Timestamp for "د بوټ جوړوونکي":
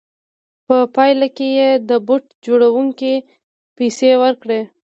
1.89-3.13